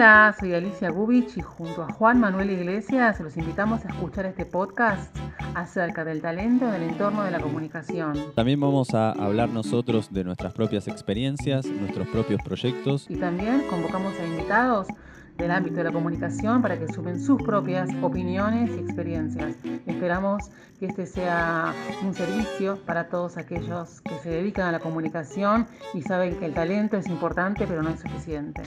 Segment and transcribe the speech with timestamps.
[0.00, 4.46] Hola, soy Alicia Gubich y junto a Juan Manuel Iglesias los invitamos a escuchar este
[4.46, 5.14] podcast
[5.54, 8.14] acerca del talento en el entorno de la comunicación.
[8.34, 13.10] También vamos a hablar nosotros de nuestras propias experiencias, nuestros propios proyectos.
[13.10, 14.86] Y también convocamos a invitados
[15.36, 19.54] del ámbito de la comunicación para que sumen sus propias opiniones y experiencias.
[19.84, 25.66] Esperamos que este sea un servicio para todos aquellos que se dedican a la comunicación
[25.92, 28.62] y saben que el talento es importante pero no es suficiente.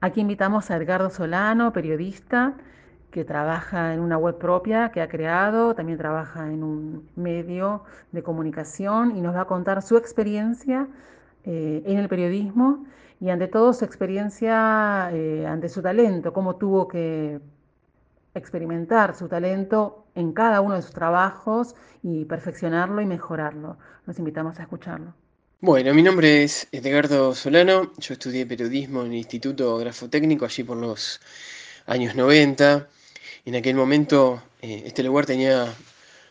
[0.00, 2.54] Aquí invitamos a Edgardo Solano, periodista,
[3.10, 8.22] que trabaja en una web propia que ha creado, también trabaja en un medio de
[8.22, 10.86] comunicación y nos va a contar su experiencia
[11.44, 12.86] eh, en el periodismo
[13.20, 17.40] y ante todo su experiencia eh, ante su talento, cómo tuvo que
[18.34, 23.78] experimentar su talento en cada uno de sus trabajos y perfeccionarlo y mejorarlo.
[24.06, 25.14] Los invitamos a escucharlo.
[25.60, 30.76] Bueno, mi nombre es Edgardo Solano, yo estudié periodismo en el Instituto Grafotécnico allí por
[30.76, 31.20] los
[31.86, 32.88] años 90.
[33.44, 35.66] En aquel momento eh, este lugar tenía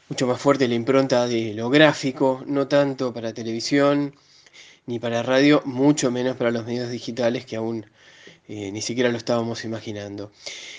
[0.08, 4.16] mucho más fuerte la impronta de lo gráfico, no tanto para televisión
[4.86, 7.86] ni para radio, mucho menos para los medios digitales que aún
[8.48, 10.32] eh, ni siquiera lo estábamos imaginando.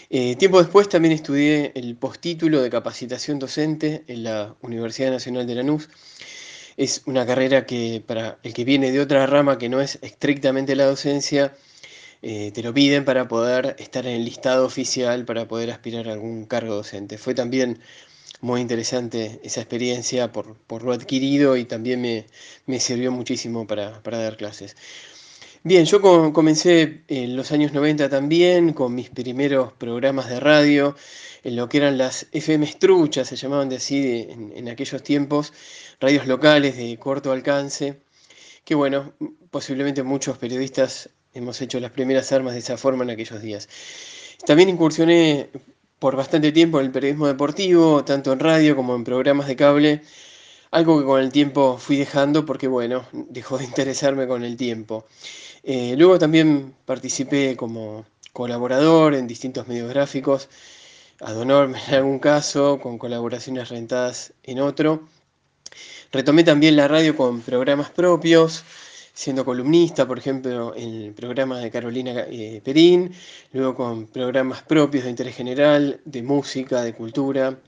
[0.09, 5.55] Eh, tiempo después también estudié el postítulo de capacitación docente en la Universidad Nacional de
[5.55, 5.91] Lanús
[6.79, 10.77] es una carrera que para el que viene de otra rama que no es estrictamente
[10.77, 11.55] la docencia,
[12.23, 16.13] eh, te lo piden para poder estar en el listado oficial, para poder aspirar a
[16.13, 17.19] algún cargo docente.
[17.19, 17.81] Fue también
[18.41, 22.01] muy interesante esa experiencia por, lo adquirido y también
[22.67, 24.77] me, sirvió muchísimo para, dar clases.
[25.65, 26.01] Bien, yo
[26.33, 30.95] comencé en los años 90 también con mis primeros programas de radio,
[31.43, 35.53] en lo que eran las FM estruchas, se llamaban de así en aquellos tiempos,
[36.01, 38.01] radios locales de corto alcance,
[38.65, 39.15] que bueno,
[39.51, 43.69] posiblemente muchos periodistas hemos hecho las primeras armas de esa forma en aquellos días.
[44.47, 45.51] También incursioné
[45.99, 50.03] por bastante tiempo en el periodismo deportivo, tanto en radio como en programas de cable,
[50.71, 55.07] algo que con el tiempo fui dejando porque bueno, dejó de interesarme con el tiempo.
[55.63, 60.49] Eh, luego también participé como colaborador en distintos medios gráficos,
[61.21, 65.09] ad en algún caso, con colaboraciones rentadas en otro.
[66.13, 68.65] Retomé también la radio con programas propios,
[69.13, 73.13] siendo columnista, por ejemplo, en el programa de Carolina eh, Perín,
[73.53, 77.59] luego con programas propios de interés general, de música, de cultura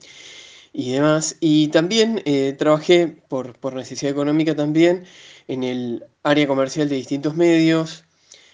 [0.72, 1.36] y demás.
[1.41, 5.04] Y también eh, trabajé, por, por, necesidad económica también,
[5.48, 8.04] en el área comercial de distintos medios,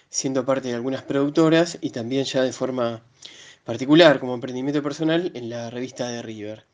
[0.09, 3.03] siendo parte de algunas productoras y también ya de forma
[3.65, 6.65] particular, como emprendimiento personal, en la revista de River.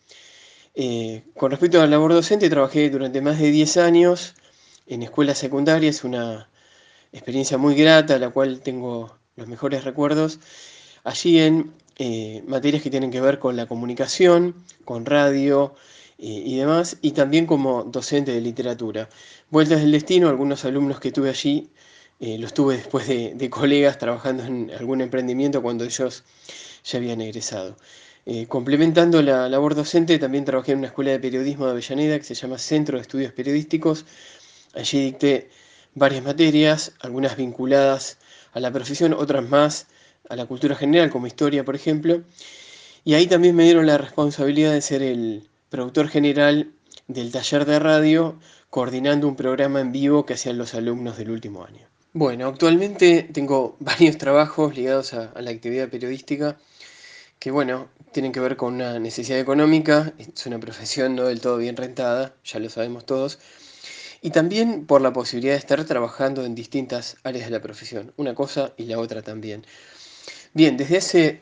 [0.75, 4.35] Eh, con respecto a la labor docente, trabajé durante más de 10 años
[4.87, 6.49] en escuelas secundarias, una
[7.11, 10.39] experiencia muy grata, la cual tengo los mejores recuerdos,
[11.03, 14.55] allí en eh, materias que tienen que ver con la comunicación,
[14.85, 15.75] con radio
[16.17, 19.09] eh, y demás, y también como docente de literatura.
[19.49, 21.69] Vueltas del destino, algunos alumnos que tuve allí,
[22.19, 26.23] los tuve después de colegas trabajando en algún emprendimiento cuando ellos
[26.85, 27.75] ya habían egresado.
[28.25, 32.23] Eh, complementando la labor docente, también trabajé en una escuela de periodismo de Avellaneda que
[32.23, 34.05] se llama Centro de Estudios Periodísticos.
[34.73, 35.49] Allí dicté
[35.93, 38.17] varias materias, algunas vinculadas
[38.53, 39.87] a la profesión, otras más
[40.29, 42.23] a la cultura general, como historia, por ejemplo.
[43.03, 46.71] Y ahí también me dieron la responsabilidad de ser el productor general
[47.07, 48.39] del taller de radio,
[48.69, 51.87] coordinando un programa en vivo que hacían los alumnos del último año.
[52.13, 56.57] Bueno, actualmente tengo varios trabajos ligados a la actividad periodística
[57.43, 61.57] que bueno, tienen que ver con una necesidad económica, es una profesión no del todo
[61.57, 63.37] bien rentada, ya lo sabemos todos,
[64.21, 68.33] y también por la posibilidad de estar trabajando en distintas áreas de la profesión, una
[68.33, 69.65] cosa y la otra también.
[70.55, 71.41] Bien, desde hace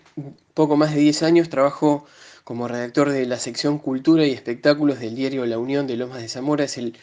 [0.53, 2.05] poco más de 10 años trabajo
[2.45, 6.29] como redactor de la sección Cultura y Espectáculos del diario La Unión de Lomas de
[6.29, 6.97] Zamora, es el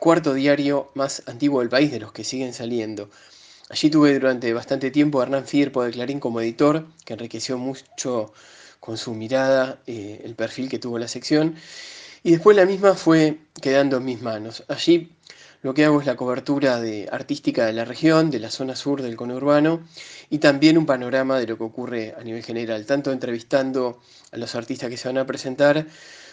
[0.00, 3.08] cuarto diario más antiguo del país, de los que siguen saliendo.
[3.70, 8.32] Allí tuve durante bastante tiempo a Hernán Fierpo de Clarín como editor, que enriqueció mucho
[8.80, 11.54] con su mirada eh, el perfil que tuvo la sección.
[12.24, 14.64] Y después la misma fue quedando en mis manos.
[14.66, 15.12] Allí
[15.64, 16.78] lo que hago es la cobertura
[17.10, 19.80] artística de la región, de la zona sur del conurbano,
[20.28, 23.98] y también un panorama de lo que ocurre a nivel general, tanto entrevistando
[24.30, 25.86] a los artistas que se van a presentar,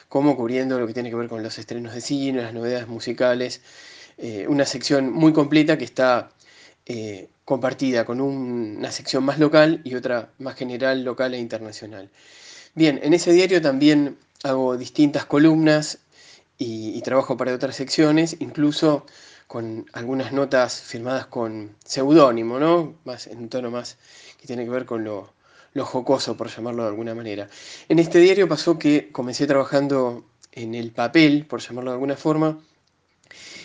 [0.10, 3.62] como cubriendo lo que tiene que ver con los estrenos de cine, las novedades musicales.
[4.18, 6.32] Eh, una sección muy completa que está
[6.86, 12.10] eh, compartida con una sección más local y otra más general, local e internacional.
[12.76, 16.00] Bien, en ese diario también hago distintas columnas
[16.64, 19.08] y, trabajo para otras secciones, incluso
[19.48, 22.94] con algunas notas firmadas con seudónimo, ¿no?
[23.04, 23.98] Más, en un tono más
[24.40, 25.34] que tiene que ver con lo,
[25.74, 27.50] lo jocoso, por llamarlo de alguna manera.
[27.90, 32.60] En este diario pasó que comencé trabajando en el papel, por llamarlo de alguna forma,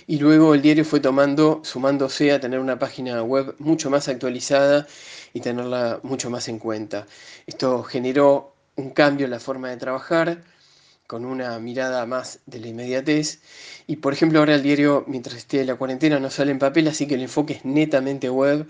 [0.06, 4.86] y luego el diario fue tomando, sumándose a tener una página web mucho más actualizada
[5.34, 7.06] y tenerla mucho más en cuenta.
[7.46, 10.42] Esto generó un cambio en la forma de trabajar,
[11.06, 13.40] con una mirada más de la inmediatez.
[13.86, 16.88] Y por ejemplo, ahora el diario, mientras esté en la cuarentena, no sale en papel,
[16.88, 18.66] así que el enfoque es netamente web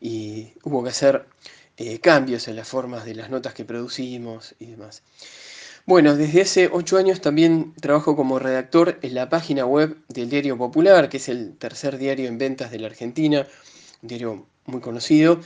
[0.00, 1.26] y hubo que hacer
[1.76, 5.02] eh, cambios en las formas de las notas que producimos y demás.
[5.84, 10.56] Bueno, desde hace ocho años también trabajo como redactor en la página web del Diario
[10.56, 13.48] Popular, que es el tercer diario en ventas de la Argentina,
[14.00, 15.40] un diario muy conocido,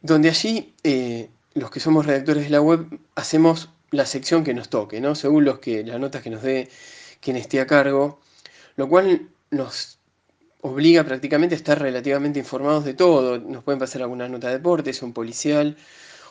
[0.00, 2.86] donde allí eh, los que somos redactores de la web
[3.16, 5.14] hacemos la sección que nos toque, ¿no?
[5.14, 6.68] Según los que, las notas que nos dé
[7.20, 8.20] quien esté a cargo,
[8.76, 9.98] lo cual nos
[10.62, 13.38] obliga prácticamente a estar relativamente informados de todo.
[13.38, 15.76] Nos pueden pasar alguna nota de deportes, un policial,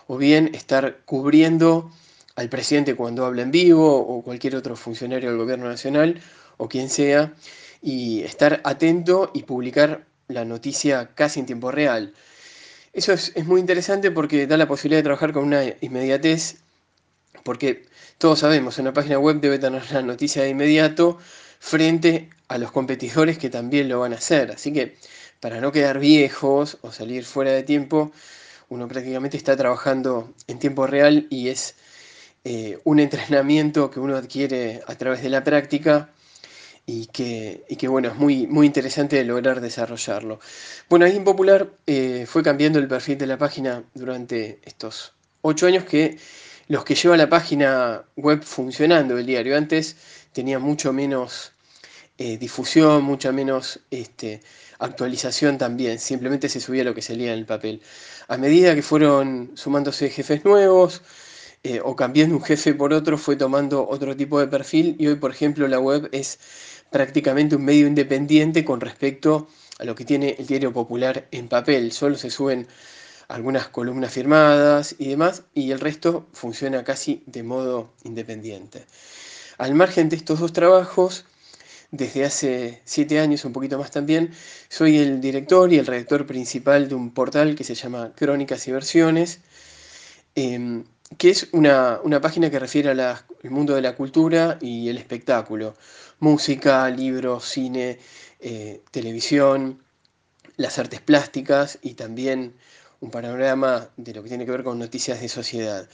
[0.08, 1.92] o bien estar cubriendo
[2.36, 6.22] al presidente cuando habla en vivo, o cualquier otro funcionario del gobierno nacional,
[6.58, 7.34] o quien sea,
[7.82, 12.14] y estar atento y publicar la noticia casi en tiempo real.
[12.94, 16.58] Eso es, es muy interesante porque da la posibilidad de trabajar con una inmediatez
[17.44, 17.86] porque
[18.18, 21.18] todos sabemos, una página web debe tener la noticia de inmediato
[21.60, 24.52] frente a los competidores que también lo van a hacer.
[24.52, 24.98] Así que
[25.40, 28.12] para no quedar viejos o salir fuera de tiempo,
[28.70, 31.76] uno prácticamente está trabajando en tiempo real y es
[32.44, 36.10] eh, un entrenamiento que uno adquiere a través de la práctica
[36.86, 40.40] y que, que bueno, es muy, muy interesante lograr desarrollarlo.
[40.90, 45.68] Bueno, ahí en Popular eh, fue cambiando el perfil de la página durante estos ocho
[45.68, 46.18] años que
[46.70, 49.58] los que lleva la página web funcionando el diario.
[49.58, 49.98] Antes
[50.32, 51.52] tenía mucho menos
[52.18, 54.42] eh, difusión, mucha menos este,
[54.78, 55.98] actualización también.
[56.00, 57.82] Simplemente se subía lo que se leía en el papel.
[58.28, 61.02] A medida que fueron sumándose jefes nuevos
[61.64, 65.16] eh, o cambiando un jefe por otro, fue tomando otro tipo de perfil y hoy,
[65.16, 66.40] por ejemplo, la web es
[66.92, 69.48] prácticamente un medio independiente con respecto
[69.80, 71.92] a lo que tiene el diario popular en papel.
[71.94, 72.68] Solo se suben
[73.30, 78.86] algunas columnas firmadas y demás, y el resto funciona casi de modo independiente.
[79.58, 81.26] Al margen de estos dos trabajos,
[81.92, 84.32] desde hace siete años, un poquito más también,
[84.68, 88.72] soy el director y el redactor principal de un portal que se llama Crónicas y
[88.72, 89.40] Versiones,
[90.36, 90.84] em,
[91.18, 95.76] que es una, página que refiere al mundo de la cultura y el espectáculo,
[96.20, 98.00] música, libros, cine,
[98.40, 99.84] eh, televisión,
[100.58, 102.56] las artes plásticas y también
[103.02, 105.88] un panorama de lo que tiene que ver con noticias de sociedad.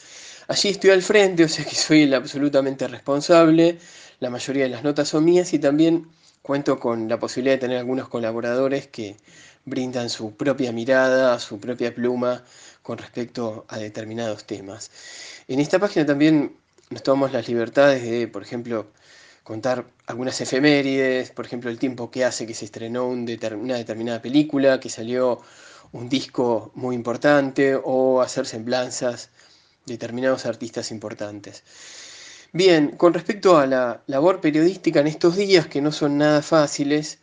[0.48, 3.78] Allí estoy al frente, o sea que soy el absolutamente responsable,
[4.20, 6.08] la mayoría de las notas son mías y también
[6.42, 9.18] cuento con la posibilidad de tener algunos colaboradores que
[9.66, 12.44] brindan su propia mirada, su propia pluma
[12.84, 14.92] con respecto a determinados temas.
[15.48, 16.56] En esta página también
[16.92, 18.88] nos tomamos las libertades de, por ejemplo,
[19.44, 24.80] contar algunas efemérides, por ejemplo, el tiempo que hace que se estrenó una determinada película,
[24.80, 25.42] que salió
[25.96, 29.30] un disco muy importante o hacer semblanzas
[29.86, 31.64] de determinados artistas importantes.
[32.52, 37.20] Bien, con respecto a la labor periodística en estos días que no son nada fáciles,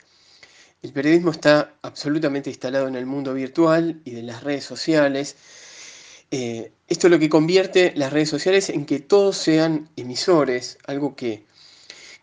[0.83, 5.37] el periodismo está absolutamente instalado en el mundo virtual y de las redes sociales.
[6.31, 11.15] Eh, esto es lo que convierte las redes sociales en que todos sean emisores, algo
[11.15, 11.45] que,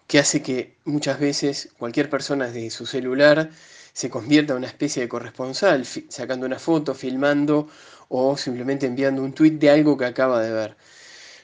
[0.08, 3.51] que hace que muchas veces cualquier persona desde su celular
[3.93, 7.67] se convierta en una especie de corresponsal, sacando una foto, filmando
[8.10, 10.77] o simplemente enviando un tuit de algo que acaba de ver.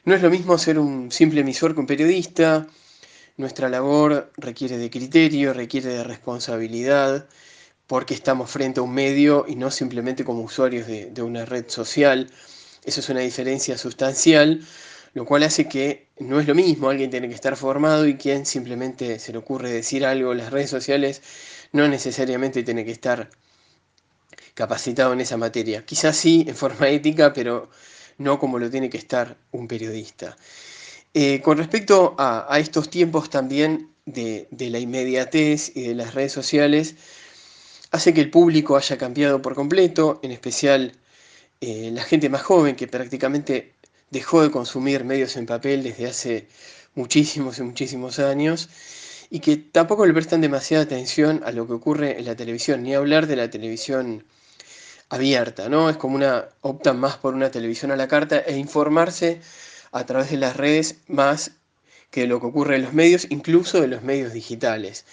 [0.05, 2.67] No es lo mismo ser un simple emisor que un periodista.
[3.37, 7.27] Nuestra labor requiere de criterio, requiere de responsabilidad,
[7.87, 12.29] porque estamos frente a un medio y no simplemente como usuarios de, una red social.
[12.83, 14.61] Eso es una diferencia sustancial,
[15.13, 18.45] lo cual hace que no es lo mismo, alguien tiene que estar formado y quien
[18.45, 21.21] simplemente se le ocurre decir algo en las redes sociales
[21.75, 23.29] no necesariamente tiene que estar
[24.53, 25.85] capacitado en esa materia.
[25.85, 27.69] Quizás sí en forma ética, pero
[28.17, 30.37] no como lo tiene que estar un periodista.
[31.13, 36.95] Eh, con respecto a, estos tiempos también de, la inmediatez y de las redes sociales,
[37.91, 40.93] hace que el público haya cambiado por completo, en especial
[41.59, 43.73] eh, la gente más joven que prácticamente
[44.11, 46.47] dejó de consumir medios en papel desde hace
[46.93, 48.69] muchísimos y muchísimos años
[49.29, 52.93] y que tampoco le prestan demasiada atención a lo que ocurre en la televisión, ni
[52.93, 54.25] hablar de la televisión
[55.09, 55.89] abierta, ¿no?
[55.89, 59.41] Es como una, optan más por una televisión a la carta e informarse
[59.91, 61.51] a través de las redes más
[62.11, 65.05] que lo que ocurre en los medios, incluso de los medios digitales.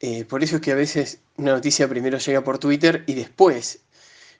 [0.00, 3.80] Eh, por eso es que a veces una noticia primero llega por Twitter y después,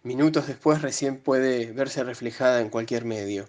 [0.02, 3.48] minutos después, recién puede verse reflejada en cualquier medio.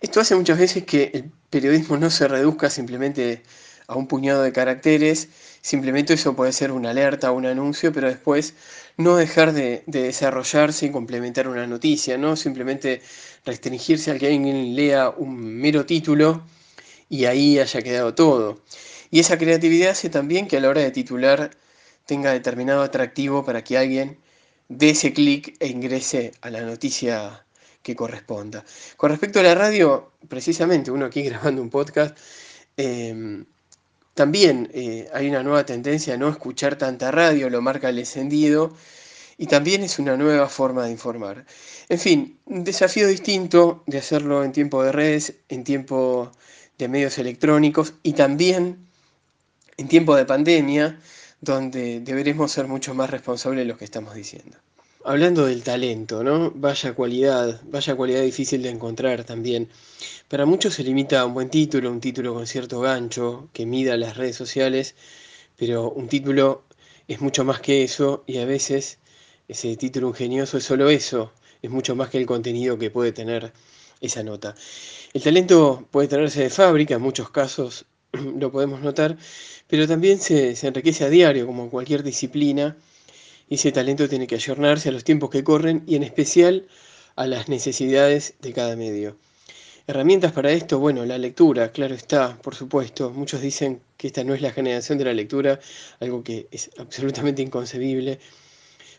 [0.00, 3.42] Esto hace muchas veces que el periodismo no se reduzca simplemente
[3.88, 5.28] a un puñado de caracteres,
[5.62, 8.54] simplemente eso puede ser una alerta un anuncio, pero después
[8.98, 13.00] no dejar de, desarrollarse y complementar una noticia, no simplemente
[13.44, 16.42] restringirse a que alguien lea un mero título
[17.08, 18.60] y ahí haya quedado todo.
[19.10, 21.50] Y esa creatividad hace también que a la hora de titular
[22.06, 24.18] tenga determinado atractivo para que alguien
[24.68, 27.44] dé ese clic e ingrese a la noticia
[27.82, 28.64] que corresponda.
[28.96, 32.18] Con respecto a la radio, precisamente uno aquí grabando un podcast,
[32.76, 33.46] em,
[34.18, 38.74] también eh, hay una nueva tendencia a no escuchar tanta radio, lo marca el encendido,
[39.36, 41.46] y también es una nueva forma de informar.
[41.88, 46.32] En fin, un desafío distinto de hacerlo en tiempo de redes, en tiempo
[46.78, 48.88] de medios electrónicos y también
[49.76, 50.98] en tiempo de pandemia,
[51.40, 54.58] donde deberemos ser mucho más responsables de lo que estamos diciendo.
[55.08, 56.52] Hablando del talento, ¿no?
[56.54, 59.70] Vaya cualidad, vaya cualidad difícil de encontrar también.
[60.28, 63.96] Para muchos se limita a un buen título, un título con cierto gancho que mida
[63.96, 64.96] las redes sociales,
[65.56, 66.64] pero un título
[67.08, 68.98] es mucho más que eso y a veces
[69.48, 73.54] ese título ingenioso es solo eso, es mucho más que el contenido que puede tener
[74.02, 74.54] esa nota.
[75.14, 79.16] El talento puede tenerse de fábrica, en muchos casos lo podemos notar,
[79.68, 82.76] pero también se, se enriquece a diario, como en cualquier disciplina,
[83.48, 86.66] y ese talento tiene que ayornarse a los tiempos que corren y en especial
[87.16, 89.16] a las necesidades de cada medio.
[89.86, 93.10] Herramientas para esto, bueno, la lectura, claro está, por supuesto.
[93.10, 95.60] Muchos dicen que esta no es la generación de la lectura,
[95.98, 98.20] algo que es absolutamente inconcebible.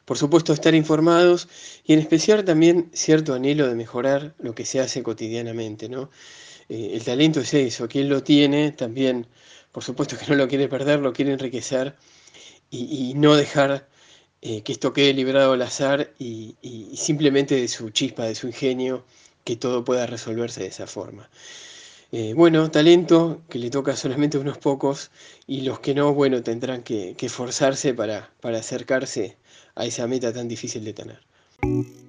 [0.03, 1.47] Por supuesto, estar informados
[1.85, 6.09] y en especial también cierto anhelo de mejorar lo que se hace cotidianamente, ¿no?
[6.69, 9.27] Eh, el talento es eso, quien lo tiene también,
[9.71, 11.95] por supuesto que no lo quiere perder, lo quiere enriquecer
[12.71, 13.87] y, y no dejar
[14.41, 16.55] eh, que esto quede librado al azar y,
[16.95, 19.05] simplemente de su chispa, de su ingenio,
[19.43, 21.29] que todo pueda resolverse de esa forma.
[22.11, 25.11] Eh, bueno, talento que le toca solamente a unos pocos
[25.45, 29.37] y los que no, bueno, tendrán que, que esforzarse para, para acercarse
[29.75, 32.08] a esa meta tan difícil de tener.